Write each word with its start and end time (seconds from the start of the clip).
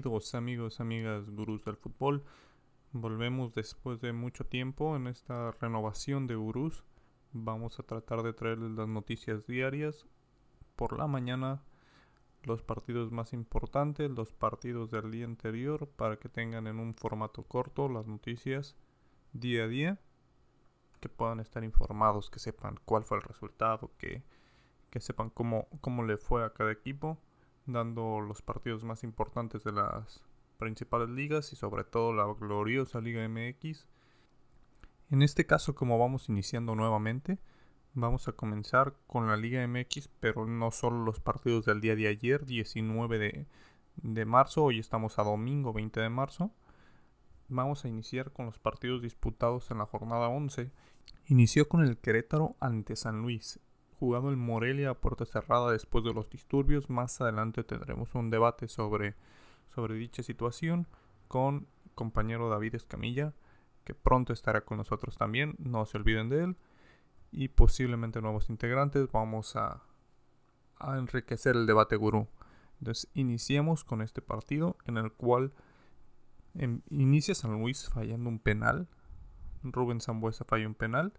Amigos, 0.00 0.80
amigas, 0.80 1.28
gurús 1.28 1.62
del 1.66 1.76
fútbol. 1.76 2.24
Volvemos 2.92 3.54
después 3.54 4.00
de 4.00 4.14
mucho 4.14 4.46
tiempo 4.46 4.96
en 4.96 5.06
esta 5.06 5.50
renovación 5.50 6.26
de 6.26 6.36
gurús. 6.36 6.84
Vamos 7.32 7.78
a 7.78 7.82
tratar 7.82 8.22
de 8.22 8.32
traerles 8.32 8.70
las 8.70 8.88
noticias 8.88 9.46
diarias. 9.46 10.06
Por 10.74 10.96
la 10.96 11.06
mañana 11.06 11.62
los 12.44 12.62
partidos 12.62 13.12
más 13.12 13.34
importantes, 13.34 14.10
los 14.10 14.32
partidos 14.32 14.90
del 14.90 15.10
día 15.10 15.26
anterior, 15.26 15.86
para 15.86 16.16
que 16.16 16.30
tengan 16.30 16.66
en 16.66 16.78
un 16.78 16.94
formato 16.94 17.42
corto 17.42 17.90
las 17.90 18.06
noticias 18.06 18.76
día 19.34 19.64
a 19.64 19.68
día. 19.68 20.00
Que 21.00 21.10
puedan 21.10 21.40
estar 21.40 21.62
informados, 21.62 22.30
que 22.30 22.38
sepan 22.38 22.80
cuál 22.86 23.04
fue 23.04 23.18
el 23.18 23.22
resultado, 23.22 23.90
que, 23.98 24.22
que 24.88 25.00
sepan 25.00 25.28
cómo, 25.28 25.68
cómo 25.82 26.04
le 26.04 26.16
fue 26.16 26.42
a 26.42 26.54
cada 26.54 26.72
equipo 26.72 27.18
dando 27.66 28.20
los 28.20 28.42
partidos 28.42 28.84
más 28.84 29.04
importantes 29.04 29.64
de 29.64 29.72
las 29.72 30.22
principales 30.58 31.08
ligas 31.08 31.52
y 31.52 31.56
sobre 31.56 31.84
todo 31.84 32.12
la 32.12 32.26
gloriosa 32.32 33.00
Liga 33.00 33.26
MX. 33.28 33.86
En 35.10 35.22
este 35.22 35.46
caso, 35.46 35.74
como 35.74 35.98
vamos 35.98 36.28
iniciando 36.28 36.74
nuevamente, 36.74 37.38
vamos 37.94 38.28
a 38.28 38.32
comenzar 38.32 38.94
con 39.06 39.26
la 39.26 39.36
Liga 39.36 39.66
MX, 39.66 40.08
pero 40.20 40.46
no 40.46 40.70
solo 40.70 41.04
los 41.04 41.20
partidos 41.20 41.64
del 41.64 41.80
día 41.80 41.96
de 41.96 42.06
ayer, 42.08 42.44
19 42.44 43.18
de, 43.18 43.46
de 43.96 44.24
marzo, 44.24 44.64
hoy 44.64 44.78
estamos 44.78 45.18
a 45.18 45.24
domingo 45.24 45.72
20 45.72 46.00
de 46.00 46.10
marzo. 46.10 46.52
Vamos 47.48 47.84
a 47.84 47.88
iniciar 47.88 48.32
con 48.32 48.46
los 48.46 48.60
partidos 48.60 49.02
disputados 49.02 49.70
en 49.72 49.78
la 49.78 49.86
jornada 49.86 50.28
11. 50.28 50.70
Inició 51.26 51.68
con 51.68 51.84
el 51.84 51.98
Querétaro 51.98 52.54
ante 52.60 52.94
San 52.94 53.22
Luis, 53.22 53.58
jugado 54.00 54.32
en 54.32 54.38
Morelia 54.38 54.90
a 54.90 54.94
puerta 54.94 55.26
cerrada 55.26 55.70
después 55.70 56.02
de 56.02 56.14
los 56.14 56.30
disturbios. 56.30 56.88
Más 56.88 57.20
adelante 57.20 57.64
tendremos 57.64 58.14
un 58.14 58.30
debate 58.30 58.66
sobre, 58.66 59.14
sobre 59.68 59.94
dicha 59.94 60.22
situación 60.22 60.86
con 61.28 61.66
compañero 61.94 62.48
David 62.48 62.76
Escamilla, 62.76 63.34
que 63.84 63.92
pronto 63.92 64.32
estará 64.32 64.62
con 64.62 64.78
nosotros 64.78 65.18
también. 65.18 65.54
No 65.58 65.84
se 65.84 65.98
olviden 65.98 66.30
de 66.30 66.44
él. 66.44 66.56
Y 67.30 67.48
posiblemente 67.48 68.22
nuevos 68.22 68.48
integrantes. 68.48 69.12
Vamos 69.12 69.54
a, 69.54 69.82
a 70.78 70.96
enriquecer 70.96 71.54
el 71.54 71.66
debate 71.66 71.96
gurú. 71.96 72.26
Entonces 72.78 73.10
iniciamos 73.12 73.84
con 73.84 74.00
este 74.00 74.22
partido 74.22 74.78
en 74.86 74.96
el 74.96 75.12
cual 75.12 75.52
em, 76.54 76.80
inicia 76.88 77.34
San 77.34 77.52
Luis 77.60 77.90
fallando 77.90 78.30
un 78.30 78.38
penal. 78.38 78.88
Rubén 79.62 80.00
Zambuesa 80.00 80.46
falla 80.46 80.66
un 80.66 80.74
penal 80.74 81.12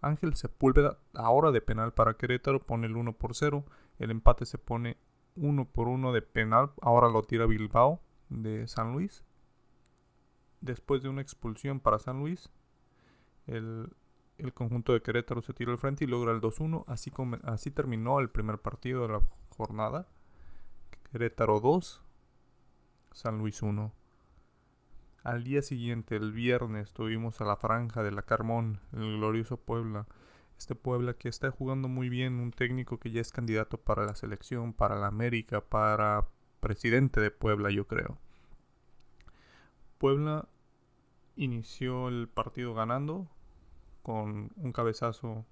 Ángel 0.00 0.34
Sepúlveda, 0.34 0.98
ahora 1.14 1.50
de 1.50 1.60
penal 1.60 1.92
para 1.92 2.14
Querétaro, 2.14 2.64
pone 2.64 2.86
el 2.86 2.96
1 2.96 3.14
por 3.14 3.34
0. 3.34 3.64
El 3.98 4.10
empate 4.10 4.46
se 4.46 4.58
pone 4.58 4.96
1 5.36 5.64
por 5.66 5.88
1 5.88 6.12
de 6.12 6.22
penal. 6.22 6.72
Ahora 6.80 7.08
lo 7.08 7.22
tira 7.22 7.46
Bilbao 7.46 8.00
de 8.28 8.66
San 8.68 8.92
Luis. 8.92 9.24
Después 10.60 11.02
de 11.02 11.08
una 11.08 11.22
expulsión 11.22 11.80
para 11.80 11.98
San 11.98 12.18
Luis, 12.18 12.50
el, 13.46 13.90
conjunto 14.54 14.92
de 14.92 15.02
Querétaro 15.02 15.42
se 15.42 15.52
tira 15.52 15.72
al 15.72 15.78
frente 15.78 16.04
y 16.04 16.06
logra 16.06 16.32
el 16.32 16.40
2-1. 16.40 16.84
Así, 16.86 17.12
así 17.44 17.70
terminó 17.70 18.20
el 18.20 18.30
primer 18.30 18.58
partido 18.58 19.02
de 19.02 19.14
la 19.14 19.20
jornada. 19.56 20.08
Querétaro 21.10 21.60
2, 21.60 22.04
San 23.12 23.38
Luis 23.38 23.62
1. 23.62 23.92
Al 25.28 25.44
día 25.44 25.60
siguiente, 25.60 26.16
el 26.16 26.32
viernes, 26.32 26.94
tuvimos 26.94 27.38
a 27.42 27.44
la 27.44 27.56
franja 27.56 28.02
de 28.02 28.12
la 28.12 28.22
Carmón, 28.22 28.80
el 28.94 29.18
glorioso 29.18 29.58
Puebla. 29.58 30.06
Este 30.56 30.74
Puebla 30.74 31.12
que 31.12 31.28
está 31.28 31.50
jugando 31.50 31.86
muy 31.86 32.08
bien, 32.08 32.40
un 32.40 32.50
técnico 32.50 32.98
que 32.98 33.10
ya 33.10 33.20
es 33.20 33.30
candidato 33.30 33.76
para 33.76 34.06
la 34.06 34.14
selección, 34.14 34.72
para 34.72 34.96
la 34.96 35.08
América, 35.08 35.60
para 35.60 36.28
presidente 36.60 37.20
de 37.20 37.30
Puebla, 37.30 37.68
yo 37.68 37.86
creo. 37.86 38.16
Puebla 39.98 40.48
inició 41.36 42.08
el 42.08 42.30
partido 42.30 42.72
ganando 42.72 43.28
con 44.02 44.50
un 44.56 44.72
cabezazo 44.72 45.44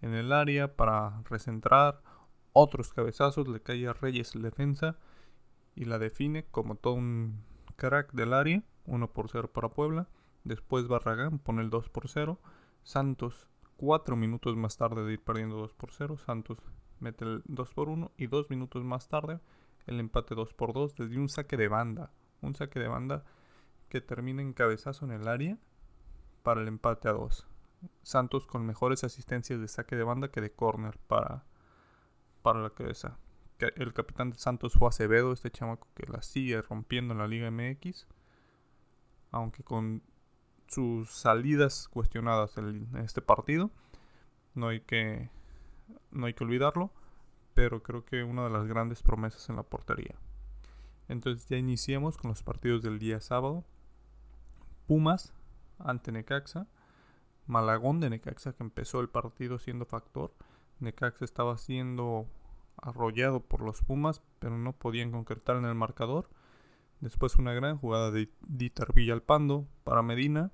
en 0.00 0.14
el 0.14 0.30
área 0.32 0.76
para 0.76 1.24
recentrar, 1.28 2.00
otros 2.52 2.92
cabezazos, 2.92 3.48
le 3.48 3.60
cae 3.60 3.88
a 3.88 3.94
Reyes 3.94 4.36
la 4.36 4.42
defensa 4.42 4.96
y 5.74 5.86
la 5.86 5.98
define 5.98 6.44
como 6.52 6.76
todo 6.76 6.94
un 6.94 7.42
crack 7.74 8.12
del 8.12 8.32
área 8.32 8.62
1 8.86 9.12
por 9.12 9.28
0 9.30 9.50
para 9.52 9.68
Puebla. 9.68 10.08
Después 10.44 10.88
Barragán 10.88 11.38
pone 11.38 11.62
el 11.62 11.70
2 11.70 11.88
por 11.88 12.08
0. 12.08 12.38
Santos, 12.82 13.48
4 13.76 14.16
minutos 14.16 14.56
más 14.56 14.76
tarde 14.76 15.04
de 15.04 15.14
ir 15.14 15.22
perdiendo 15.22 15.56
2 15.56 15.74
por 15.74 15.92
0. 15.92 16.16
Santos 16.16 16.58
mete 17.00 17.24
el 17.24 17.42
2 17.46 17.74
por 17.74 17.88
1. 17.88 18.12
Y 18.16 18.26
2 18.26 18.50
minutos 18.50 18.84
más 18.84 19.08
tarde 19.08 19.40
el 19.86 20.00
empate 20.00 20.34
2 20.34 20.54
por 20.54 20.72
2 20.72 20.94
desde 20.96 21.18
un 21.18 21.28
saque 21.28 21.56
de 21.56 21.68
banda. 21.68 22.12
Un 22.40 22.54
saque 22.54 22.80
de 22.80 22.88
banda 22.88 23.24
que 23.88 24.00
termina 24.00 24.42
en 24.42 24.52
cabezazo 24.52 25.04
en 25.04 25.12
el 25.12 25.28
área 25.28 25.58
para 26.42 26.60
el 26.62 26.68
empate 26.68 27.08
a 27.08 27.12
2. 27.12 27.46
Santos 28.02 28.46
con 28.46 28.64
mejores 28.64 29.04
asistencias 29.04 29.60
de 29.60 29.68
saque 29.68 29.96
de 29.96 30.04
banda 30.04 30.30
que 30.30 30.40
de 30.40 30.52
córner 30.52 30.98
para, 31.06 31.44
para 32.42 32.60
la 32.60 32.70
cabeza. 32.70 33.18
El 33.76 33.92
capitán 33.92 34.30
de 34.30 34.38
Santos 34.38 34.72
fue 34.72 34.88
Acevedo, 34.88 35.32
este 35.32 35.50
chamaco 35.50 35.86
que 35.94 36.10
la 36.10 36.20
sigue 36.22 36.60
rompiendo 36.62 37.12
en 37.12 37.18
la 37.18 37.28
Liga 37.28 37.48
MX 37.48 38.08
aunque 39.32 39.64
con 39.64 40.02
sus 40.68 41.10
salidas 41.10 41.88
cuestionadas 41.88 42.56
en 42.56 42.88
este 42.96 43.20
partido. 43.20 43.70
No 44.54 44.68
hay 44.68 44.80
que 44.80 45.30
no 46.10 46.26
hay 46.26 46.34
que 46.34 46.44
olvidarlo, 46.44 46.92
pero 47.54 47.82
creo 47.82 48.04
que 48.04 48.22
una 48.22 48.44
de 48.44 48.50
las 48.50 48.66
grandes 48.66 49.02
promesas 49.02 49.48
en 49.48 49.56
la 49.56 49.62
portería. 49.62 50.14
Entonces 51.08 51.46
ya 51.48 51.56
iniciamos 51.56 52.16
con 52.16 52.30
los 52.30 52.42
partidos 52.42 52.82
del 52.82 52.98
día 52.98 53.20
sábado. 53.20 53.64
Pumas 54.86 55.34
ante 55.78 56.12
Necaxa. 56.12 56.68
Malagón 57.46 58.00
de 58.00 58.08
Necaxa 58.08 58.52
que 58.52 58.62
empezó 58.62 59.00
el 59.00 59.08
partido 59.08 59.58
siendo 59.58 59.84
factor. 59.84 60.32
Necaxa 60.80 61.24
estaba 61.24 61.58
siendo 61.58 62.26
arrollado 62.76 63.40
por 63.40 63.62
los 63.62 63.82
Pumas, 63.82 64.22
pero 64.38 64.56
no 64.56 64.72
podían 64.72 65.12
concretar 65.12 65.56
en 65.56 65.64
el 65.64 65.74
marcador. 65.74 66.28
Después 67.02 67.34
una 67.34 67.52
gran 67.52 67.78
jugada 67.78 68.12
de 68.12 68.30
Dieter 68.46 68.92
Villalpando 68.94 69.66
para 69.82 70.02
Medina, 70.02 70.52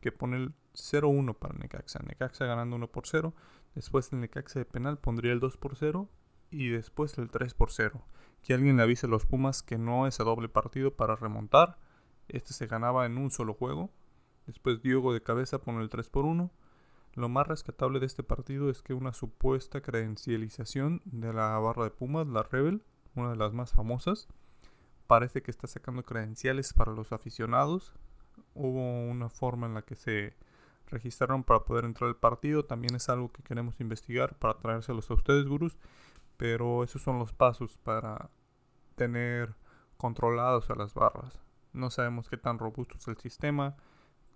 que 0.00 0.10
pone 0.10 0.38
el 0.38 0.54
0-1 0.72 1.36
para 1.36 1.58
Necaxa. 1.58 2.00
Necaxa 2.02 2.46
ganando 2.46 2.76
1 2.76 2.90
por 2.90 3.06
0. 3.06 3.34
Después 3.74 4.10
el 4.14 4.20
Necaxa 4.20 4.60
de 4.60 4.64
penal 4.64 4.96
pondría 4.96 5.32
el 5.32 5.40
2 5.40 5.58
por 5.58 5.76
0. 5.76 6.08
Y 6.50 6.68
después 6.68 7.18
el 7.18 7.28
3 7.30 7.52
por 7.52 7.70
0. 7.70 8.02
Que 8.42 8.54
alguien 8.54 8.78
le 8.78 8.82
avise 8.82 9.06
a 9.06 9.10
los 9.10 9.26
Pumas 9.26 9.62
que 9.62 9.76
no 9.76 10.06
es 10.06 10.20
a 10.20 10.24
doble 10.24 10.48
partido 10.48 10.96
para 10.96 11.16
remontar. 11.16 11.76
Este 12.28 12.54
se 12.54 12.66
ganaba 12.66 13.04
en 13.04 13.18
un 13.18 13.30
solo 13.30 13.52
juego. 13.52 13.90
Después 14.46 14.80
Diego 14.80 15.12
de 15.12 15.22
cabeza 15.22 15.60
pone 15.60 15.82
el 15.82 15.90
3 15.90 16.08
por 16.08 16.24
1. 16.24 16.50
Lo 17.12 17.28
más 17.28 17.46
rescatable 17.46 18.00
de 18.00 18.06
este 18.06 18.22
partido 18.22 18.70
es 18.70 18.80
que 18.80 18.94
una 18.94 19.12
supuesta 19.12 19.82
credencialización 19.82 21.02
de 21.04 21.34
la 21.34 21.58
barra 21.58 21.84
de 21.84 21.90
Pumas, 21.90 22.26
la 22.26 22.42
Rebel, 22.42 22.82
una 23.14 23.32
de 23.32 23.36
las 23.36 23.52
más 23.52 23.72
famosas, 23.72 24.28
parece 25.10 25.42
que 25.42 25.50
está 25.50 25.66
sacando 25.66 26.04
credenciales 26.04 26.72
para 26.72 26.92
los 26.92 27.10
aficionados. 27.10 27.92
Hubo 28.54 29.02
una 29.10 29.28
forma 29.28 29.66
en 29.66 29.74
la 29.74 29.82
que 29.82 29.96
se 29.96 30.36
registraron 30.86 31.42
para 31.42 31.64
poder 31.64 31.84
entrar 31.84 32.06
al 32.06 32.14
partido. 32.14 32.64
También 32.64 32.94
es 32.94 33.08
algo 33.08 33.32
que 33.32 33.42
queremos 33.42 33.80
investigar 33.80 34.38
para 34.38 34.60
traérselos 34.60 35.10
a 35.10 35.14
ustedes, 35.14 35.48
gurús. 35.48 35.76
Pero 36.36 36.84
esos 36.84 37.02
son 37.02 37.18
los 37.18 37.32
pasos 37.32 37.76
para 37.78 38.30
tener 38.94 39.56
controlados 39.96 40.70
a 40.70 40.76
las 40.76 40.94
barras. 40.94 41.40
No 41.72 41.90
sabemos 41.90 42.28
qué 42.28 42.36
tan 42.36 42.60
robusto 42.60 42.94
es 42.96 43.08
el 43.08 43.16
sistema, 43.16 43.74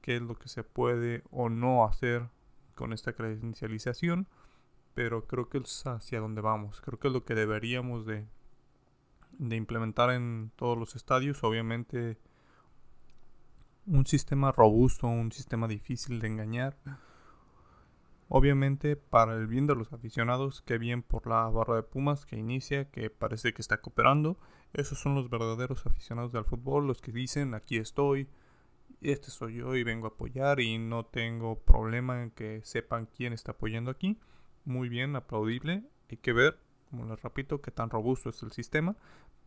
qué 0.01 0.17
es 0.17 0.23
lo 0.23 0.35
que 0.35 0.49
se 0.49 0.65
puede 0.65 1.23
o 1.31 1.51
no 1.51 1.85
hacer 1.85 2.31
con 2.75 2.93
esta 2.93 3.13
credencialización. 3.13 4.27
Pero 4.95 5.29
creo 5.29 5.49
que 5.49 5.59
es 5.59 5.87
hacia 5.87 6.19
donde 6.19 6.41
vamos. 6.41 6.81
Creo 6.81 6.99
que 6.99 7.07
es 7.07 7.15
lo 7.15 7.25
que 7.25 7.37
deberíamos 7.37 8.07
de 8.07 8.27
de 9.39 9.57
implementar 9.57 10.11
en 10.11 10.53
todos 10.57 10.79
los 10.79 10.97
estadios. 10.97 11.43
Obviamente 11.45 12.19
un 13.87 14.07
sistema 14.07 14.53
robusto, 14.53 15.07
un 15.07 15.33
sistema 15.33 15.69
difícil 15.69 16.21
de 16.21 16.29
engañar. 16.29 16.77
Obviamente 18.29 18.97
para 18.97 19.35
el 19.35 19.47
bien 19.47 19.67
de 19.67 19.75
los 19.75 19.93
aficionados, 19.93 20.63
que 20.63 20.79
bien 20.79 21.03
por 21.03 21.27
la 21.27 21.49
barra 21.49 21.77
de 21.77 21.83
Pumas 21.83 22.25
que 22.27 22.37
inicia, 22.37 22.91
que 22.91 23.11
parece 23.11 23.53
que 23.53 23.63
está 23.63 23.81
cooperando. 23.81 24.39
Esos 24.73 24.99
son 24.99 25.15
los 25.15 25.31
verdaderos 25.31 25.87
aficionados 25.87 26.33
del 26.33 26.45
fútbol, 26.45 26.87
los 26.87 27.01
que 27.01 27.13
dicen 27.13 27.55
aquí 27.55 27.77
estoy, 27.77 28.29
este 29.03 29.31
soy 29.31 29.57
yo 29.57 29.77
y 29.77 29.85
vengo 29.85 30.07
a 30.07 30.11
apoyar 30.11 30.61
y 30.61 30.79
no 30.79 31.05
tengo 31.05 31.59
problema 31.61 32.23
en 32.23 32.31
que 32.31 32.61
sepan 32.65 33.07
quién 33.07 33.33
está 33.33 33.53
apoyando 33.53 33.91
aquí. 33.91 34.19
Muy 34.65 34.89
bien, 34.89 35.15
aplaudible. 35.15 35.85
Hay 36.11 36.17
que 36.17 36.33
ver 36.33 36.59
como 36.95 37.11
les 37.11 37.21
repito, 37.23 37.61
qué 37.61 37.73
tan 37.73 37.91
robusto 37.91 38.29
es 38.29 38.41
el 38.43 38.53
sistema, 38.53 38.97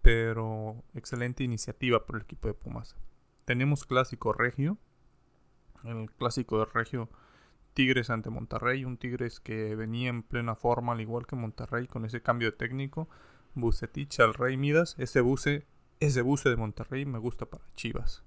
pero 0.01 0.83
excelente 0.93 1.43
iniciativa 1.45 2.05
por 2.05 2.17
el 2.17 2.23
equipo 2.23 2.49
de 2.49 2.53
Pumas. 2.53 2.97
Tenemos 3.45 3.85
clásico 3.85 4.33
regio, 4.33 4.77
el 5.85 6.11
clásico 6.11 6.59
de 6.59 6.65
regio 6.65 7.09
Tigres 7.73 8.09
ante 8.09 8.29
Monterrey, 8.29 8.83
un 8.83 8.97
Tigres 8.97 9.39
que 9.39 9.75
venía 9.75 10.09
en 10.09 10.23
plena 10.23 10.55
forma 10.55 10.91
al 10.91 10.99
igual 10.99 11.25
que 11.25 11.37
Monterrey 11.37 11.87
con 11.87 12.03
ese 12.03 12.21
cambio 12.21 12.51
de 12.51 12.57
técnico, 12.57 13.07
Bucetich 13.55 14.19
al 14.19 14.33
Rey 14.33 14.57
Midas, 14.57 14.95
ese 14.97 15.21
Buce 15.21 15.65
ese 15.99 16.21
buce 16.21 16.49
de 16.49 16.57
Monterrey 16.57 17.05
me 17.05 17.17
gusta 17.17 17.47
para 17.47 17.63
Chivas. 17.75 18.23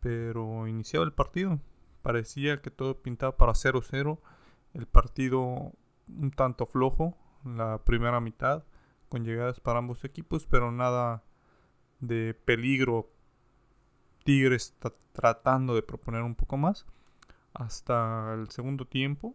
Pero 0.00 0.66
iniciaba 0.66 1.04
el 1.04 1.12
partido. 1.12 1.58
Parecía 2.00 2.62
que 2.62 2.70
todo 2.70 3.02
pintaba 3.02 3.36
para 3.36 3.52
0-0. 3.52 4.18
El 4.72 4.86
partido 4.86 5.72
un 6.08 6.30
tanto 6.30 6.64
flojo. 6.64 7.16
La 7.46 7.78
primera 7.78 8.20
mitad. 8.20 8.64
Con 9.08 9.24
llegadas 9.24 9.60
para 9.60 9.78
ambos 9.78 10.04
equipos. 10.04 10.46
Pero 10.46 10.70
nada 10.72 11.22
de 12.00 12.34
peligro. 12.34 13.10
Tigres 14.24 14.72
está 14.72 14.92
tratando 15.12 15.74
de 15.74 15.82
proponer 15.82 16.22
un 16.22 16.34
poco 16.34 16.56
más. 16.56 16.84
Hasta 17.54 18.34
el 18.34 18.50
segundo 18.50 18.86
tiempo. 18.86 19.34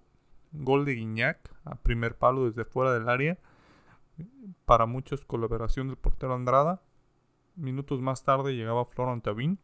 Gol 0.52 0.86
de 0.86 0.96
Guiñac 0.96 1.50
a 1.64 1.76
primer 1.76 2.18
palo 2.18 2.46
desde 2.46 2.66
fuera 2.66 2.94
del 2.94 3.08
área. 3.08 3.40
Para 4.66 4.86
muchos 4.86 5.26
colaboración 5.26 5.88
del 5.88 5.98
portero 5.98 6.36
Andrada. 6.36 6.82
Minutos 7.56 8.02
más 8.02 8.24
tarde 8.24 8.56
llegaba 8.56 8.86
Florent 8.86 9.24
Tavin, 9.24 9.60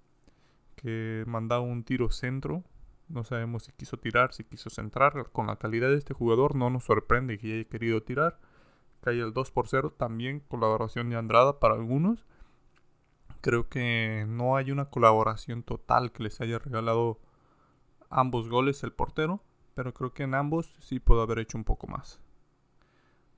que 0.76 1.24
mandaba 1.28 1.62
un 1.62 1.84
tiro 1.84 2.10
centro. 2.10 2.64
No 3.10 3.24
sabemos 3.24 3.64
si 3.64 3.72
quiso 3.72 3.98
tirar, 3.98 4.34
si 4.34 4.44
quiso 4.44 4.70
centrar. 4.70 5.30
Con 5.32 5.48
la 5.48 5.58
calidad 5.58 5.90
de 5.90 5.98
este 5.98 6.14
jugador 6.14 6.56
no 6.56 6.70
nos 6.70 6.86
sorprende 6.86 7.38
que 7.38 7.54
haya 7.54 7.70
querido 7.70 8.04
tirar. 8.04 8.40
Cae 9.02 9.20
el 9.20 9.34
2 9.34 9.52
por 9.52 9.68
0. 9.68 9.94
También 9.98 10.42
colaboración 10.42 11.10
de 11.10 11.16
Andrada 11.16 11.60
para 11.60 11.76
algunos. 11.76 12.26
Creo 13.42 13.70
que 13.70 14.26
no 14.28 14.58
hay 14.58 14.72
una 14.72 14.90
colaboración 14.90 15.64
total 15.64 16.12
que 16.12 16.24
les 16.24 16.42
haya 16.42 16.60
regalado 16.60 17.20
ambos 18.10 18.50
goles 18.50 18.84
el 18.84 18.92
portero 18.92 19.42
pero 19.78 19.94
creo 19.94 20.12
que 20.12 20.24
en 20.24 20.34
ambos 20.34 20.76
sí 20.80 21.00
puedo 21.00 21.22
haber 21.22 21.38
hecho 21.38 21.56
un 21.56 21.64
poco 21.64 21.86
más. 21.86 22.20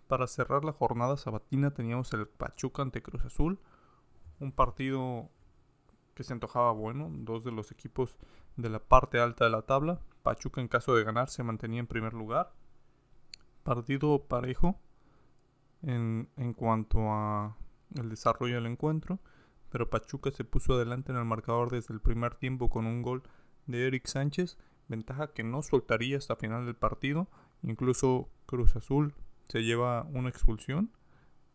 Para 0.07 0.25
cerrar 0.25 0.63
la 0.63 0.71
jornada 0.71 1.17
sabatina 1.17 1.73
teníamos 1.73 2.13
el 2.13 2.29
Pachuca 2.29 2.81
ante 2.81 3.01
Cruz 3.01 3.25
Azul, 3.25 3.59
un 4.39 4.53
partido 4.53 5.29
que 6.19 6.25
se 6.25 6.33
antojaba 6.33 6.73
bueno, 6.73 7.07
dos 7.13 7.45
de 7.45 7.53
los 7.53 7.71
equipos 7.71 8.19
de 8.57 8.69
la 8.69 8.79
parte 8.79 9.21
alta 9.21 9.45
de 9.45 9.51
la 9.51 9.61
tabla. 9.61 10.01
Pachuca 10.21 10.59
en 10.59 10.67
caso 10.67 10.93
de 10.93 11.05
ganar 11.05 11.29
se 11.29 11.43
mantenía 11.43 11.79
en 11.79 11.87
primer 11.87 12.11
lugar. 12.11 12.51
Partido 13.63 14.25
parejo 14.27 14.77
en, 15.81 16.27
en 16.35 16.53
cuanto 16.53 16.99
a 17.09 17.55
el 17.95 18.09
desarrollo 18.09 18.55
del 18.55 18.65
encuentro, 18.65 19.19
pero 19.69 19.89
Pachuca 19.89 20.29
se 20.31 20.43
puso 20.43 20.73
adelante 20.73 21.13
en 21.13 21.19
el 21.19 21.23
marcador 21.23 21.71
desde 21.71 21.93
el 21.93 22.01
primer 22.01 22.35
tiempo 22.35 22.69
con 22.69 22.85
un 22.85 23.01
gol 23.01 23.23
de 23.65 23.87
Eric 23.87 24.05
Sánchez 24.05 24.57
ventaja 24.89 25.31
que 25.31 25.45
no 25.45 25.61
soltaría 25.61 26.17
hasta 26.17 26.35
final 26.35 26.65
del 26.65 26.75
partido. 26.75 27.29
Incluso 27.63 28.27
Cruz 28.45 28.75
Azul 28.75 29.15
se 29.47 29.63
lleva 29.63 30.03
una 30.11 30.27
expulsión 30.27 30.91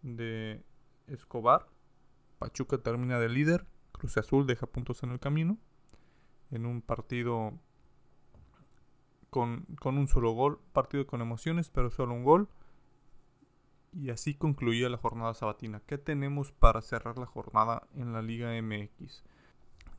de 0.01 0.65
Escobar. 1.07 1.69
Pachuca 2.39 2.79
termina 2.79 3.19
de 3.19 3.29
líder. 3.29 3.67
Cruz 3.99 4.17
Azul 4.19 4.47
deja 4.47 4.67
puntos 4.67 5.03
en 5.03 5.11
el 5.11 5.21
camino. 5.21 5.59
En 6.51 6.67
un 6.67 6.83
partido 6.83 7.53
con, 9.31 9.67
con 9.81 9.99
un 9.99 10.09
solo 10.09 10.33
gol. 10.33 10.61
Partido 10.73 11.07
con 11.07 11.21
emociones, 11.21 11.71
pero 11.71 11.91
solo 11.91 12.15
un 12.15 12.25
gol. 12.25 12.49
Y 13.93 14.11
así 14.11 14.35
concluía 14.35 14.89
la 14.89 14.99
jornada 14.99 15.35
sabatina. 15.35 15.81
¿Qué 15.87 15.99
tenemos 15.99 16.53
para 16.53 16.83
cerrar 16.83 17.19
la 17.19 17.27
jornada 17.27 17.87
en 17.95 18.13
la 18.13 18.23
Liga 18.23 18.51
MX? 18.61 19.23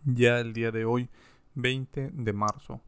Ya 0.04 0.40
el 0.40 0.54
día 0.54 0.72
de 0.72 0.86
hoy, 0.86 1.10
20 1.56 2.12
de 2.14 2.34
marzo 2.34 2.82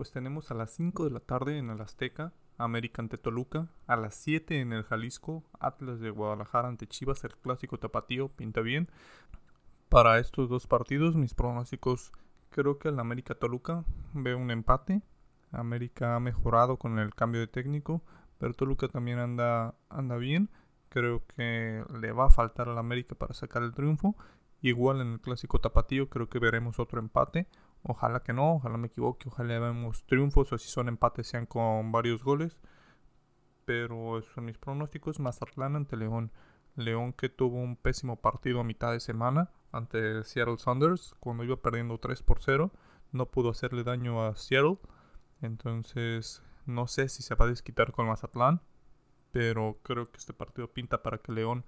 pues 0.00 0.12
tenemos 0.12 0.50
a 0.50 0.54
las 0.54 0.70
5 0.70 1.04
de 1.04 1.10
la 1.10 1.20
tarde 1.20 1.58
en 1.58 1.68
el 1.68 1.78
Azteca, 1.78 2.32
América 2.56 3.02
ante 3.02 3.18
Toluca, 3.18 3.68
a 3.86 3.96
las 3.96 4.14
7 4.14 4.58
en 4.58 4.72
el 4.72 4.82
Jalisco, 4.82 5.44
Atlas 5.58 6.00
de 6.00 6.08
Guadalajara 6.08 6.68
ante 6.68 6.86
Chivas, 6.86 7.22
el 7.24 7.36
clásico 7.36 7.78
tapatío, 7.78 8.28
pinta 8.28 8.62
bien. 8.62 8.88
Para 9.90 10.20
estos 10.20 10.48
dos 10.48 10.68
partidos, 10.68 11.16
mis 11.16 11.34
pronósticos, 11.34 12.12
creo 12.50 12.78
que 12.78 12.90
el 12.90 13.00
América 13.00 13.34
Toluca 13.34 13.84
ve 14.12 14.36
un 14.36 14.52
empate. 14.52 15.02
América 15.50 16.14
ha 16.14 16.20
mejorado 16.20 16.76
con 16.76 17.00
el 17.00 17.12
cambio 17.12 17.40
de 17.40 17.48
técnico, 17.48 18.00
pero 18.38 18.54
Toluca 18.54 18.86
también 18.86 19.18
anda, 19.18 19.74
anda 19.88 20.16
bien. 20.16 20.48
Creo 20.90 21.26
que 21.26 21.84
le 22.00 22.12
va 22.12 22.26
a 22.26 22.30
faltar 22.30 22.68
al 22.68 22.78
América 22.78 23.16
para 23.16 23.34
sacar 23.34 23.64
el 23.64 23.74
triunfo. 23.74 24.14
Igual 24.62 25.00
en 25.00 25.14
el 25.14 25.20
clásico 25.20 25.58
tapatío 25.60 26.08
creo 26.08 26.28
que 26.28 26.38
veremos 26.38 26.78
otro 26.78 27.00
empate 27.00 27.48
Ojalá 27.82 28.20
que 28.20 28.32
no, 28.32 28.56
ojalá 28.56 28.76
me 28.76 28.88
equivoque, 28.88 29.28
ojalá 29.28 29.58
veamos 29.58 30.04
triunfos 30.04 30.52
o 30.52 30.58
si 30.58 30.68
son 30.68 30.86
empates 30.86 31.26
sean 31.26 31.46
con 31.46 31.90
varios 31.90 32.22
goles. 32.22 32.56
Pero 33.64 34.18
esos 34.18 34.32
son 34.34 34.44
mis 34.44 34.58
pronósticos. 34.58 35.18
Mazatlán 35.18 35.74
ante 35.74 35.96
León. 35.96 36.30
León 36.76 37.12
que 37.12 37.28
tuvo 37.28 37.56
un 37.56 37.74
pésimo 37.74 38.20
partido 38.20 38.60
a 38.60 38.64
mitad 38.64 38.92
de 38.92 39.00
semana 39.00 39.50
ante 39.72 40.24
Seattle 40.24 40.58
Saunders 40.58 41.14
cuando 41.20 41.44
iba 41.44 41.56
perdiendo 41.56 41.98
3 41.98 42.22
por 42.22 42.42
0. 42.42 42.70
No 43.12 43.26
pudo 43.26 43.50
hacerle 43.50 43.84
daño 43.84 44.24
a 44.24 44.36
Seattle. 44.36 44.78
Entonces 45.42 46.42
no 46.66 46.86
sé 46.86 47.08
si 47.08 47.22
se 47.22 47.34
va 47.34 47.46
a 47.46 47.48
desquitar 47.48 47.92
con 47.92 48.06
Mazatlán. 48.06 48.60
Pero 49.32 49.78
creo 49.82 50.10
que 50.10 50.18
este 50.18 50.32
partido 50.32 50.72
pinta 50.72 51.02
para 51.02 51.18
que 51.18 51.32
León 51.32 51.64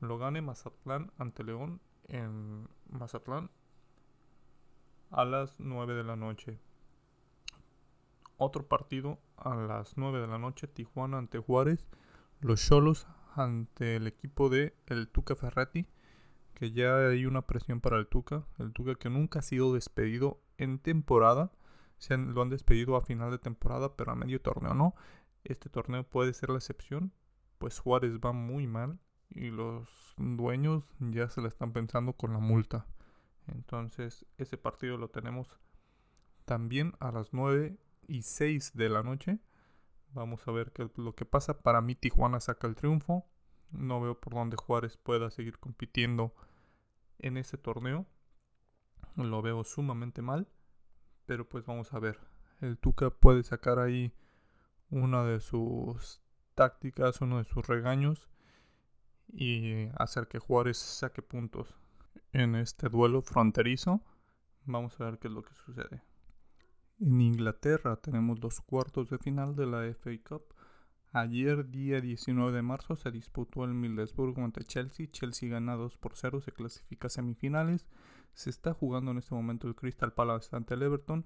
lo 0.00 0.18
gane. 0.18 0.42
Mazatlán 0.42 1.12
ante 1.18 1.44
León 1.44 1.80
en 2.08 2.68
Mazatlán 2.88 3.50
a 5.10 5.24
las 5.24 5.58
9 5.58 5.94
de 5.94 6.04
la 6.04 6.16
noche. 6.16 6.58
Otro 8.38 8.66
partido 8.66 9.18
a 9.36 9.54
las 9.54 9.96
9 9.96 10.20
de 10.20 10.26
la 10.26 10.38
noche, 10.38 10.66
Tijuana 10.66 11.18
ante 11.18 11.38
Juárez, 11.38 11.86
los 12.40 12.66
Cholos 12.66 13.06
ante 13.34 13.96
el 13.96 14.06
equipo 14.06 14.48
de 14.48 14.74
el 14.86 15.08
Tuca 15.08 15.34
Ferretti, 15.36 15.86
que 16.56 16.72
ya 16.72 17.08
hay 17.08 17.26
una 17.26 17.42
presión 17.42 17.82
para 17.82 17.98
el 17.98 18.06
Tuca, 18.06 18.46
el 18.58 18.72
Tuca 18.72 18.94
que 18.94 19.10
nunca 19.10 19.40
ha 19.40 19.42
sido 19.42 19.74
despedido 19.74 20.40
en 20.56 20.78
temporada, 20.78 21.52
se 21.98 22.16
lo 22.16 22.40
han 22.40 22.48
despedido 22.48 22.96
a 22.96 23.02
final 23.02 23.30
de 23.30 23.38
temporada, 23.38 23.94
pero 23.94 24.12
a 24.12 24.16
medio 24.16 24.40
torneo 24.40 24.72
no. 24.72 24.94
Este 25.44 25.68
torneo 25.68 26.02
puede 26.02 26.32
ser 26.32 26.48
la 26.48 26.56
excepción, 26.56 27.12
pues 27.58 27.78
Juárez 27.78 28.18
va 28.24 28.32
muy 28.32 28.66
mal 28.66 28.98
y 29.28 29.50
los 29.50 30.14
dueños 30.16 30.84
ya 30.98 31.28
se 31.28 31.42
la 31.42 31.48
están 31.48 31.74
pensando 31.74 32.14
con 32.14 32.32
la 32.32 32.38
multa. 32.38 32.86
Entonces 33.48 34.24
ese 34.38 34.56
partido 34.56 34.96
lo 34.96 35.08
tenemos 35.08 35.60
también 36.46 36.94
a 37.00 37.12
las 37.12 37.34
9 37.34 37.76
y 38.08 38.22
6 38.22 38.72
de 38.74 38.88
la 38.88 39.02
noche. 39.02 39.40
Vamos 40.14 40.48
a 40.48 40.52
ver 40.52 40.72
qué 40.72 40.88
lo 40.96 41.14
que 41.14 41.26
pasa. 41.26 41.60
Para 41.60 41.82
mí 41.82 41.94
Tijuana 41.94 42.40
saca 42.40 42.66
el 42.66 42.76
triunfo. 42.76 43.26
No 43.72 44.00
veo 44.00 44.18
por 44.18 44.32
dónde 44.32 44.56
Juárez 44.56 44.96
pueda 44.96 45.30
seguir 45.30 45.58
compitiendo 45.58 46.34
en 47.18 47.36
ese 47.36 47.58
torneo. 47.58 48.06
Lo 49.16 49.42
veo 49.42 49.64
sumamente 49.64 50.22
mal. 50.22 50.48
Pero 51.26 51.48
pues 51.48 51.64
vamos 51.64 51.92
a 51.92 51.98
ver. 51.98 52.18
El 52.60 52.78
Tuca 52.78 53.10
puede 53.10 53.42
sacar 53.42 53.78
ahí 53.78 54.12
una 54.90 55.24
de 55.24 55.40
sus 55.40 56.22
tácticas, 56.54 57.20
uno 57.20 57.38
de 57.38 57.44
sus 57.44 57.66
regaños. 57.66 58.28
Y 59.32 59.88
hacer 59.96 60.28
que 60.28 60.38
Juárez 60.38 60.78
saque 60.78 61.22
puntos 61.22 61.74
en 62.32 62.54
este 62.54 62.88
duelo 62.88 63.22
fronterizo. 63.22 64.02
Vamos 64.64 65.00
a 65.00 65.04
ver 65.04 65.18
qué 65.18 65.28
es 65.28 65.34
lo 65.34 65.42
que 65.42 65.54
sucede. 65.54 66.02
En 66.98 67.20
Inglaterra 67.20 67.96
tenemos 67.96 68.40
los 68.40 68.60
cuartos 68.60 69.10
de 69.10 69.18
final 69.18 69.54
de 69.54 69.66
la 69.66 69.82
FA 69.94 70.10
Cup. 70.26 70.55
Ayer, 71.18 71.70
día 71.70 72.02
19 72.02 72.52
de 72.52 72.60
marzo, 72.60 72.94
se 72.94 73.10
disputó 73.10 73.64
el 73.64 73.72
Middlesbrough 73.72 74.38
ante 74.38 74.64
Chelsea. 74.64 75.06
Chelsea 75.10 75.48
gana 75.48 75.74
2 75.74 75.96
por 75.96 76.14
0, 76.14 76.42
se 76.42 76.52
clasifica 76.52 77.06
a 77.06 77.10
semifinales. 77.10 77.86
Se 78.34 78.50
está 78.50 78.74
jugando 78.74 79.12
en 79.12 79.16
este 79.16 79.34
momento 79.34 79.66
el 79.66 79.74
Crystal 79.74 80.12
Palace 80.12 80.54
ante 80.54 80.74
el 80.74 80.82
Everton. 80.82 81.24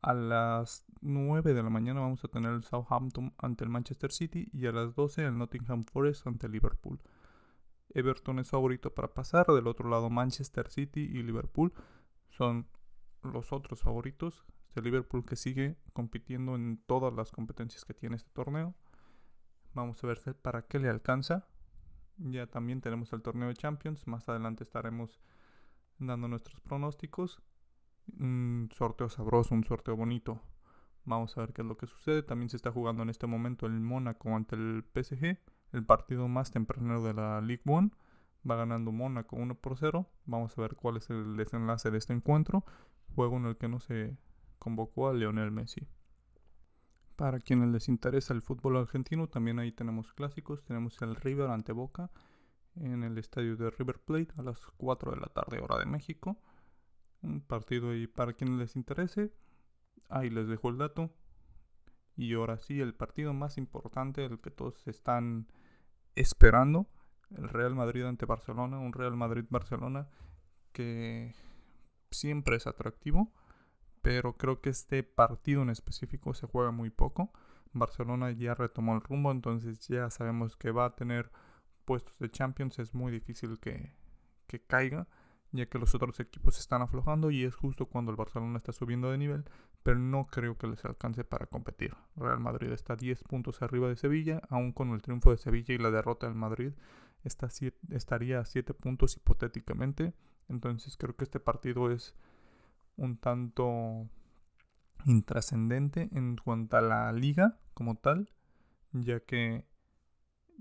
A 0.00 0.12
las 0.12 0.84
9 1.02 1.54
de 1.54 1.62
la 1.62 1.70
mañana 1.70 2.00
vamos 2.00 2.24
a 2.24 2.28
tener 2.28 2.50
el 2.50 2.64
Southampton 2.64 3.32
ante 3.38 3.62
el 3.62 3.70
Manchester 3.70 4.10
City 4.10 4.50
y 4.52 4.66
a 4.66 4.72
las 4.72 4.96
12 4.96 5.24
el 5.24 5.38
Nottingham 5.38 5.84
Forest 5.84 6.26
ante 6.26 6.46
el 6.46 6.52
Liverpool. 6.54 7.00
Everton 7.90 8.40
es 8.40 8.50
favorito 8.50 8.92
para 8.92 9.14
pasar. 9.14 9.46
Del 9.46 9.68
otro 9.68 9.88
lado, 9.88 10.10
Manchester 10.10 10.68
City 10.68 11.00
y 11.00 11.22
Liverpool 11.22 11.72
son 12.28 12.66
los 13.22 13.52
otros 13.52 13.82
favoritos. 13.82 14.44
El 14.74 14.82
Liverpool 14.82 15.24
que 15.24 15.36
sigue 15.36 15.76
compitiendo 15.92 16.56
en 16.56 16.82
todas 16.88 17.14
las 17.14 17.30
competencias 17.30 17.84
que 17.84 17.94
tiene 17.94 18.16
este 18.16 18.32
torneo. 18.32 18.74
Vamos 19.74 20.02
a 20.02 20.06
ver 20.06 20.18
para 20.42 20.62
qué 20.62 20.78
le 20.78 20.88
alcanza. 20.88 21.46
Ya 22.18 22.46
también 22.46 22.80
tenemos 22.80 23.12
el 23.12 23.22
torneo 23.22 23.48
de 23.48 23.54
Champions. 23.54 24.06
Más 24.06 24.28
adelante 24.28 24.64
estaremos 24.64 25.20
dando 25.98 26.28
nuestros 26.28 26.60
pronósticos. 26.60 27.40
Un 28.18 28.68
sorteo 28.72 29.08
sabroso, 29.08 29.54
un 29.54 29.64
sorteo 29.64 29.96
bonito. 29.96 30.40
Vamos 31.04 31.36
a 31.36 31.40
ver 31.40 31.52
qué 31.52 31.62
es 31.62 31.68
lo 31.68 31.76
que 31.76 31.86
sucede. 31.86 32.22
También 32.22 32.48
se 32.48 32.56
está 32.56 32.70
jugando 32.70 33.02
en 33.02 33.10
este 33.10 33.26
momento 33.26 33.66
el 33.66 33.80
Mónaco 33.80 34.34
ante 34.34 34.56
el 34.56 34.84
PSG 34.94 35.38
el 35.72 35.84
partido 35.84 36.28
más 36.28 36.50
temprano 36.50 37.02
de 37.02 37.14
la 37.14 37.40
League 37.40 37.62
One. 37.66 37.90
Va 38.48 38.56
ganando 38.56 38.92
Mónaco 38.92 39.36
1 39.36 39.54
por 39.56 39.78
0. 39.78 40.06
Vamos 40.26 40.56
a 40.56 40.60
ver 40.60 40.76
cuál 40.76 40.96
es 40.98 41.08
el 41.10 41.36
desenlace 41.36 41.90
de 41.90 41.98
este 41.98 42.12
encuentro. 42.12 42.64
Juego 43.14 43.36
en 43.36 43.46
el 43.46 43.56
que 43.56 43.68
no 43.68 43.78
se 43.78 44.16
convocó 44.58 45.08
a 45.08 45.14
Lionel 45.14 45.50
Messi. 45.50 45.86
Para 47.16 47.40
quienes 47.40 47.68
les 47.68 47.88
interesa 47.88 48.34
el 48.34 48.42
fútbol 48.42 48.76
argentino, 48.76 49.28
también 49.28 49.58
ahí 49.58 49.72
tenemos 49.72 50.12
clásicos. 50.12 50.64
Tenemos 50.64 51.00
el 51.02 51.14
River 51.16 51.50
ante 51.50 51.72
Boca. 51.72 52.10
en 52.74 53.02
el 53.02 53.18
estadio 53.18 53.54
de 53.56 53.70
River 53.70 53.98
Plate 53.98 54.32
a 54.38 54.42
las 54.42 54.58
4 54.78 55.10
de 55.10 55.18
la 55.18 55.26
tarde 55.26 55.60
hora 55.60 55.78
de 55.78 55.84
México. 55.84 56.38
Un 57.20 57.42
partido 57.42 57.90
ahí 57.90 58.06
para 58.06 58.32
quienes 58.32 58.58
les 58.58 58.76
interese. 58.76 59.32
Ahí 60.08 60.30
les 60.30 60.48
dejo 60.48 60.70
el 60.70 60.78
dato. 60.78 61.10
Y 62.16 62.34
ahora 62.34 62.58
sí, 62.58 62.80
el 62.80 62.94
partido 62.94 63.32
más 63.34 63.58
importante, 63.58 64.24
el 64.24 64.40
que 64.40 64.50
todos 64.50 64.86
están 64.86 65.48
esperando, 66.14 66.88
el 67.30 67.48
Real 67.48 67.74
Madrid 67.74 68.04
ante 68.04 68.26
Barcelona, 68.26 68.78
un 68.78 68.92
Real 68.92 69.16
Madrid-Barcelona 69.16 70.08
que 70.72 71.34
siempre 72.10 72.56
es 72.56 72.66
atractivo, 72.66 73.32
pero 74.02 74.36
creo 74.36 74.60
que 74.60 74.70
este 74.70 75.02
partido 75.02 75.62
en 75.62 75.70
específico 75.70 76.34
se 76.34 76.46
juega 76.46 76.72
muy 76.72 76.90
poco. 76.90 77.32
Barcelona 77.72 78.32
ya 78.32 78.54
retomó 78.54 78.94
el 78.94 79.00
rumbo, 79.00 79.30
entonces 79.30 79.86
ya 79.88 80.10
sabemos 80.10 80.56
que 80.56 80.72
va 80.72 80.86
a 80.86 80.94
tener 80.94 81.30
puestos 81.84 82.18
de 82.18 82.30
Champions, 82.30 82.78
es 82.78 82.94
muy 82.94 83.10
difícil 83.10 83.58
que, 83.58 83.94
que 84.46 84.60
caiga, 84.60 85.08
ya 85.52 85.66
que 85.66 85.78
los 85.78 85.94
otros 85.94 86.20
equipos 86.20 86.58
están 86.58 86.82
aflojando 86.82 87.30
y 87.30 87.44
es 87.44 87.54
justo 87.54 87.86
cuando 87.86 88.10
el 88.10 88.16
Barcelona 88.16 88.58
está 88.58 88.72
subiendo 88.72 89.10
de 89.10 89.18
nivel, 89.18 89.44
pero 89.82 89.98
no 89.98 90.24
creo 90.24 90.56
que 90.56 90.66
les 90.66 90.84
alcance 90.84 91.24
para 91.24 91.46
competir. 91.46 91.94
Real 92.16 92.40
Madrid 92.40 92.70
está 92.72 92.96
10 92.96 93.24
puntos 93.24 93.62
arriba 93.62 93.88
de 93.88 93.96
Sevilla, 93.96 94.42
aún 94.48 94.72
con 94.72 94.90
el 94.90 95.02
triunfo 95.02 95.30
de 95.30 95.38
Sevilla 95.38 95.74
y 95.74 95.78
la 95.78 95.90
derrota 95.90 96.26
del 96.26 96.36
Madrid, 96.36 96.72
está 97.24 97.48
estaría 97.90 98.40
a 98.40 98.44
7 98.44 98.74
puntos 98.74 99.16
hipotéticamente. 99.16 100.14
Entonces 100.48 100.96
creo 100.96 101.16
que 101.16 101.24
este 101.24 101.40
partido 101.40 101.90
es 101.90 102.14
un 102.96 103.16
tanto 103.16 104.08
intrascendente 105.04 106.08
en 106.12 106.36
cuanto 106.36 106.76
a 106.76 106.80
la 106.80 107.12
liga 107.12 107.58
como 107.74 107.96
tal, 107.96 108.30
ya 108.92 109.20
que 109.20 109.66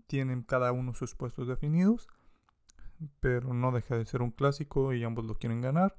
tienen 0.08 0.44
cada 0.44 0.72
uno 0.72 0.94
sus 0.94 1.16
puestos 1.16 1.48
definidos, 1.48 2.08
pero 3.20 3.54
no 3.54 3.72
deja 3.72 3.98
de 3.98 4.06
ser 4.06 4.22
un 4.22 4.32
clásico 4.32 4.94
y 4.94 5.04
ambos 5.04 5.26
lo 5.26 5.36
quieren 5.36 5.62
ganar. 5.62 5.96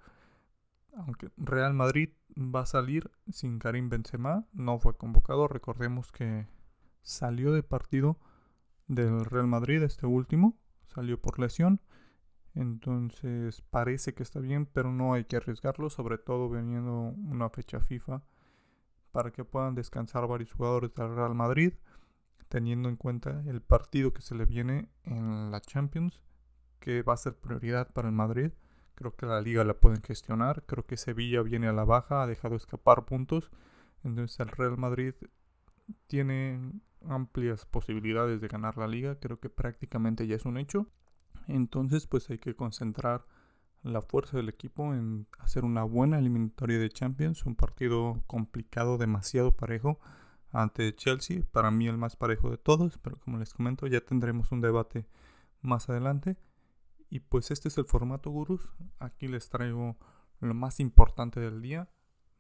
Aunque 0.94 1.30
Real 1.36 1.74
Madrid 1.74 2.10
va 2.36 2.60
a 2.60 2.66
salir 2.66 3.10
sin 3.30 3.58
Karim 3.58 3.88
Benzema, 3.88 4.46
no 4.52 4.78
fue 4.78 4.96
convocado, 4.96 5.48
recordemos 5.48 6.12
que 6.12 6.46
salió 7.02 7.52
de 7.52 7.62
partido 7.62 8.18
del 8.88 9.24
Real 9.24 9.46
Madrid 9.46 9.82
este 9.82 10.06
último, 10.06 10.56
salió 10.86 11.20
por 11.20 11.38
lesión 11.38 11.80
entonces 12.54 13.62
parece 13.70 14.14
que 14.14 14.22
está 14.22 14.40
bien, 14.40 14.66
pero 14.66 14.92
no 14.92 15.14
hay 15.14 15.24
que 15.24 15.36
arriesgarlo, 15.36 15.90
sobre 15.90 16.18
todo 16.18 16.48
veniendo 16.48 16.92
una 16.92 17.48
fecha 17.50 17.80
FIFA 17.80 18.22
para 19.12 19.30
que 19.30 19.44
puedan 19.44 19.74
descansar 19.74 20.26
varios 20.26 20.52
jugadores 20.52 20.94
del 20.94 21.14
Real 21.14 21.34
Madrid, 21.34 21.74
teniendo 22.48 22.88
en 22.88 22.96
cuenta 22.96 23.42
el 23.46 23.60
partido 23.60 24.12
que 24.12 24.22
se 24.22 24.34
le 24.34 24.46
viene 24.46 24.88
en 25.04 25.50
la 25.50 25.60
Champions, 25.60 26.22
que 26.80 27.02
va 27.02 27.14
a 27.14 27.18
ser 27.18 27.34
prioridad 27.34 27.92
para 27.92 28.08
el 28.08 28.14
Madrid. 28.14 28.52
Creo 28.94 29.14
que 29.14 29.26
la 29.26 29.40
liga 29.40 29.64
la 29.64 29.74
pueden 29.74 30.02
gestionar, 30.02 30.64
creo 30.66 30.86
que 30.86 30.96
Sevilla 30.96 31.42
viene 31.42 31.68
a 31.68 31.72
la 31.72 31.84
baja, 31.84 32.22
ha 32.22 32.26
dejado 32.26 32.56
escapar 32.56 33.04
puntos, 33.04 33.50
entonces 34.02 34.38
el 34.40 34.48
Real 34.48 34.76
Madrid 34.76 35.14
tiene 36.06 36.72
amplias 37.08 37.66
posibilidades 37.66 38.40
de 38.40 38.48
ganar 38.48 38.78
la 38.78 38.86
liga, 38.86 39.18
creo 39.18 39.40
que 39.40 39.50
prácticamente 39.50 40.26
ya 40.26 40.36
es 40.36 40.44
un 40.44 40.56
hecho. 40.56 40.88
Entonces 41.48 42.06
pues 42.06 42.28
hay 42.30 42.38
que 42.38 42.54
concentrar 42.54 43.26
la 43.82 44.00
fuerza 44.00 44.36
del 44.36 44.48
equipo 44.48 44.94
en 44.94 45.26
hacer 45.38 45.64
una 45.64 45.82
buena 45.82 46.18
eliminatoria 46.18 46.78
de 46.78 46.88
Champions, 46.88 47.44
un 47.46 47.56
partido 47.56 48.22
complicado, 48.26 48.96
demasiado 48.98 49.52
parejo 49.52 49.98
ante 50.52 50.94
Chelsea, 50.94 51.42
para 51.50 51.70
mí 51.70 51.88
el 51.88 51.98
más 51.98 52.14
parejo 52.16 52.50
de 52.50 52.58
todos, 52.58 52.98
pero 52.98 53.18
como 53.18 53.38
les 53.38 53.54
comento 53.54 53.86
ya 53.86 54.00
tendremos 54.00 54.52
un 54.52 54.60
debate 54.60 55.06
más 55.62 55.88
adelante. 55.88 56.36
Y 57.08 57.20
pues 57.20 57.50
este 57.50 57.68
es 57.68 57.78
el 57.78 57.84
formato 57.84 58.30
gurús, 58.30 58.72
aquí 58.98 59.28
les 59.28 59.48
traigo 59.48 59.96
lo 60.40 60.54
más 60.54 60.80
importante 60.80 61.40
del 61.40 61.60
día, 61.60 61.90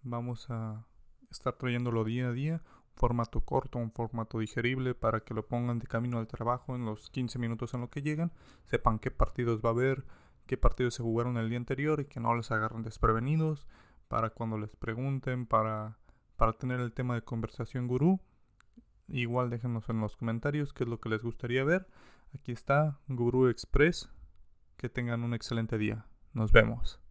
vamos 0.02 0.48
a 0.50 0.86
estar 1.30 1.54
trayéndolo 1.54 2.04
día 2.04 2.28
a 2.28 2.32
día, 2.32 2.62
formato 3.02 3.40
corto, 3.40 3.80
un 3.80 3.90
formato 3.90 4.38
digerible 4.38 4.94
para 4.94 5.24
que 5.24 5.34
lo 5.34 5.44
pongan 5.44 5.80
de 5.80 5.88
camino 5.88 6.20
al 6.20 6.28
trabajo 6.28 6.76
en 6.76 6.84
los 6.84 7.10
15 7.10 7.36
minutos 7.40 7.74
en 7.74 7.80
lo 7.80 7.90
que 7.90 8.00
llegan, 8.00 8.30
sepan 8.66 9.00
qué 9.00 9.10
partidos 9.10 9.60
va 9.60 9.70
a 9.70 9.72
haber, 9.72 10.04
qué 10.46 10.56
partidos 10.56 10.94
se 10.94 11.02
jugaron 11.02 11.36
el 11.36 11.48
día 11.48 11.58
anterior 11.58 11.98
y 12.00 12.04
que 12.04 12.20
no 12.20 12.32
les 12.36 12.52
agarren 12.52 12.84
desprevenidos 12.84 13.66
para 14.06 14.30
cuando 14.30 14.56
les 14.56 14.76
pregunten, 14.76 15.46
para, 15.46 15.98
para 16.36 16.52
tener 16.52 16.78
el 16.78 16.92
tema 16.92 17.16
de 17.16 17.22
conversación 17.22 17.88
gurú. 17.88 18.20
Igual 19.08 19.50
déjenos 19.50 19.88
en 19.88 19.98
los 19.98 20.16
comentarios 20.16 20.72
qué 20.72 20.84
es 20.84 20.88
lo 20.88 21.00
que 21.00 21.08
les 21.08 21.22
gustaría 21.22 21.64
ver. 21.64 21.88
Aquí 22.32 22.52
está 22.52 23.00
Gurú 23.08 23.48
Express. 23.48 24.10
Que 24.76 24.88
tengan 24.88 25.24
un 25.24 25.34
excelente 25.34 25.76
día. 25.76 26.06
Nos 26.34 26.52
vemos. 26.52 27.01